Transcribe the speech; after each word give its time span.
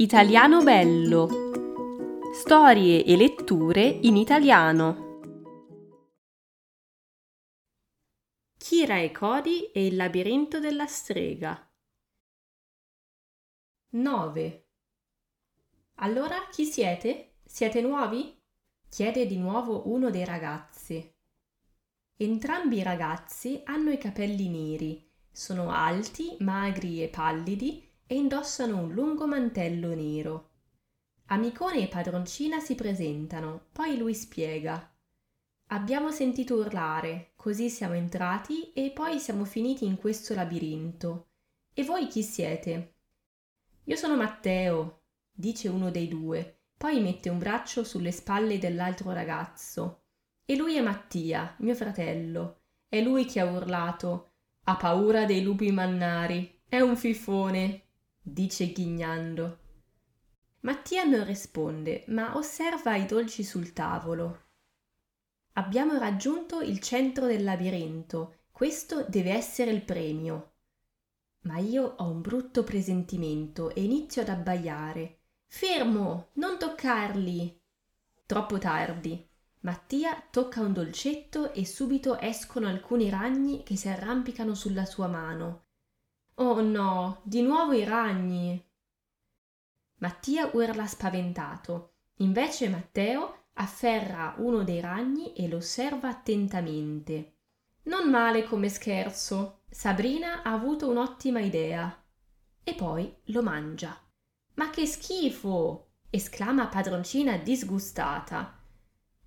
Italiano 0.00 0.62
Bello. 0.62 1.28
Storie 2.32 3.04
e 3.04 3.16
letture 3.16 3.82
in 3.82 4.16
italiano. 4.16 5.18
Kira 8.56 9.00
e 9.00 9.10
Cody 9.10 9.72
e 9.72 9.86
il 9.86 9.96
labirinto 9.96 10.60
della 10.60 10.86
strega. 10.86 11.68
9. 13.94 14.68
Allora 15.96 16.46
chi 16.48 16.64
siete? 16.64 17.38
Siete 17.44 17.80
nuovi? 17.80 18.40
chiede 18.88 19.26
di 19.26 19.36
nuovo 19.36 19.92
uno 19.92 20.10
dei 20.10 20.24
ragazzi. 20.24 21.12
Entrambi 22.16 22.76
i 22.76 22.82
ragazzi 22.84 23.62
hanno 23.64 23.90
i 23.90 23.98
capelli 23.98 24.48
neri, 24.48 25.10
sono 25.32 25.72
alti, 25.72 26.36
magri 26.38 27.02
e 27.02 27.08
pallidi 27.08 27.87
e 28.08 28.16
indossano 28.16 28.78
un 28.78 28.92
lungo 28.94 29.26
mantello 29.26 29.94
nero. 29.94 30.50
Amicone 31.26 31.82
e 31.82 31.88
padroncina 31.88 32.58
si 32.58 32.74
presentano, 32.74 33.66
poi 33.70 33.98
lui 33.98 34.14
spiega. 34.14 34.90
Abbiamo 35.66 36.10
sentito 36.10 36.54
urlare, 36.56 37.32
così 37.36 37.68
siamo 37.68 37.92
entrati 37.92 38.72
e 38.72 38.90
poi 38.92 39.20
siamo 39.20 39.44
finiti 39.44 39.84
in 39.84 39.96
questo 39.96 40.34
labirinto. 40.34 41.28
E 41.74 41.84
voi 41.84 42.06
chi 42.06 42.22
siete? 42.22 42.94
Io 43.84 43.96
sono 43.96 44.16
Matteo, 44.16 45.02
dice 45.30 45.68
uno 45.68 45.90
dei 45.90 46.08
due, 46.08 46.62
poi 46.78 47.02
mette 47.02 47.28
un 47.28 47.38
braccio 47.38 47.84
sulle 47.84 48.10
spalle 48.10 48.58
dell'altro 48.58 49.12
ragazzo. 49.12 50.04
E 50.46 50.56
lui 50.56 50.76
è 50.76 50.80
Mattia, 50.80 51.54
mio 51.58 51.74
fratello. 51.74 52.62
È 52.88 53.02
lui 53.02 53.26
che 53.26 53.40
ha 53.40 53.44
urlato. 53.44 54.30
Ha 54.64 54.76
paura 54.76 55.26
dei 55.26 55.42
lupi 55.42 55.70
mannari. 55.70 56.62
È 56.66 56.80
un 56.80 56.96
fifone 56.96 57.87
dice 58.32 58.72
ghignando. 58.72 59.58
Mattia 60.60 61.04
non 61.04 61.24
risponde, 61.24 62.04
ma 62.08 62.36
osserva 62.36 62.96
i 62.96 63.06
dolci 63.06 63.44
sul 63.44 63.72
tavolo. 63.72 64.46
Abbiamo 65.52 65.98
raggiunto 65.98 66.60
il 66.60 66.80
centro 66.80 67.26
del 67.26 67.44
labirinto. 67.44 68.40
Questo 68.50 69.04
deve 69.08 69.32
essere 69.32 69.70
il 69.70 69.82
premio. 69.82 70.52
Ma 71.42 71.58
io 71.58 71.94
ho 71.96 72.10
un 72.10 72.20
brutto 72.20 72.64
presentimento 72.64 73.74
e 73.74 73.82
inizio 73.82 74.22
ad 74.22 74.28
abbaiare. 74.28 75.20
Fermo! 75.46 76.30
Non 76.34 76.58
toccarli! 76.58 77.60
Troppo 78.26 78.58
tardi. 78.58 79.26
Mattia 79.60 80.22
tocca 80.30 80.60
un 80.60 80.72
dolcetto 80.72 81.52
e 81.52 81.64
subito 81.64 82.18
escono 82.18 82.68
alcuni 82.68 83.08
ragni 83.08 83.62
che 83.62 83.76
si 83.76 83.88
arrampicano 83.88 84.54
sulla 84.54 84.84
sua 84.84 85.06
mano. 85.06 85.67
Oh 86.40 86.60
no, 86.60 87.20
di 87.24 87.42
nuovo 87.42 87.72
i 87.72 87.82
ragni. 87.82 88.64
Mattia 89.96 90.48
urla 90.52 90.86
spaventato. 90.86 91.94
Invece 92.18 92.68
Matteo 92.68 93.46
afferra 93.54 94.36
uno 94.38 94.62
dei 94.62 94.78
ragni 94.80 95.32
e 95.32 95.48
lo 95.48 95.56
osserva 95.56 96.08
attentamente. 96.08 97.38
Non 97.86 98.08
male 98.08 98.44
come 98.44 98.68
scherzo. 98.68 99.62
Sabrina 99.68 100.44
ha 100.44 100.52
avuto 100.52 100.88
un'ottima 100.88 101.40
idea. 101.40 102.04
E 102.62 102.74
poi 102.74 103.12
lo 103.26 103.42
mangia. 103.42 104.00
Ma 104.54 104.70
che 104.70 104.86
schifo! 104.86 105.94
esclama 106.08 106.68
padroncina 106.68 107.36
disgustata. 107.36 108.62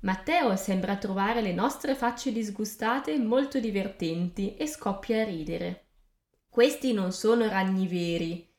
Matteo 0.00 0.56
sembra 0.56 0.96
trovare 0.96 1.40
le 1.40 1.52
nostre 1.52 1.94
facce 1.94 2.32
disgustate 2.32 3.16
molto 3.16 3.60
divertenti 3.60 4.56
e 4.56 4.66
scoppia 4.66 5.20
a 5.20 5.24
ridere. 5.24 5.85
Questi 6.56 6.94
non 6.94 7.12
sono 7.12 7.46
ragni 7.50 7.86
veri. 7.86 8.50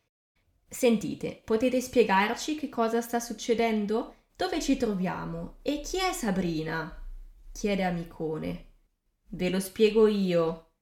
Sentite, 0.69 1.41
potete 1.43 1.81
spiegarci 1.81 2.53
che 2.53 2.69
cosa 2.69 3.01
sta 3.01 3.19
succedendo? 3.19 4.25
Dove 4.35 4.61
ci 4.61 4.77
troviamo? 4.77 5.57
E 5.63 5.81
chi 5.81 5.97
è 5.97 6.13
Sabrina? 6.13 6.95
chiede 7.51 7.83
Amicone. 7.83 8.65
Ve 9.29 9.49
lo 9.49 9.59
spiego 9.59 10.05
io, 10.05 10.73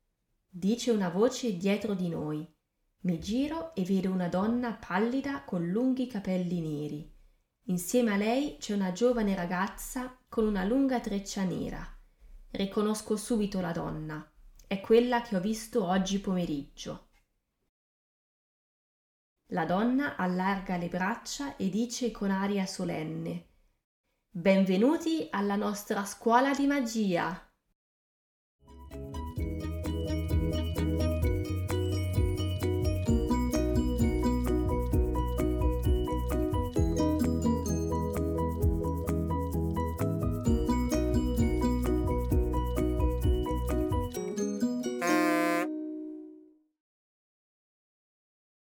dice 0.50 0.92
una 0.92 1.08
voce 1.08 1.56
dietro 1.56 1.94
di 1.94 2.10
noi. 2.10 2.46
Mi 3.04 3.18
giro 3.22 3.74
e 3.76 3.84
vedo 3.84 4.12
una 4.12 4.28
donna 4.28 4.74
pallida 4.74 5.46
con 5.46 5.66
lunghi 5.70 6.08
capelli 6.08 6.60
neri. 6.60 7.10
Insieme 7.68 8.12
a 8.12 8.18
lei 8.18 8.58
c'è 8.60 8.74
una 8.74 8.92
giovane 8.92 9.34
ragazza 9.36 10.20
con 10.28 10.46
una 10.46 10.66
lunga 10.66 11.00
treccia 11.00 11.46
nera. 11.46 11.82
Riconosco 12.52 13.16
subito 13.16 13.62
la 13.62 13.72
donna. 13.72 14.35
È 14.68 14.82
quella 14.82 15.22
che 15.22 15.36
ho 15.36 15.40
visto 15.40 15.86
oggi 15.86 16.20
pomeriggio. 16.20 17.10
La 19.50 19.64
donna 19.66 20.16
allarga 20.16 20.76
le 20.78 20.88
braccia 20.88 21.56
e 21.56 21.70
dice 21.70 22.10
con 22.10 22.32
aria 22.32 22.66
solenne 22.66 23.50
Benvenuti 24.32 25.28
alla 25.30 25.56
nostra 25.56 26.04
scuola 26.04 26.56
di 26.56 26.66
magia. 26.66 27.45